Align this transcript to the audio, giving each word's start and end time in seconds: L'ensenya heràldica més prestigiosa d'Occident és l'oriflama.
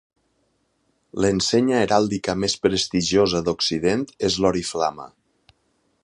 L'ensenya 1.25 1.81
heràldica 1.87 2.35
més 2.43 2.57
prestigiosa 2.63 3.41
d'Occident 3.49 4.05
és 4.31 4.39
l'oriflama. 4.45 5.07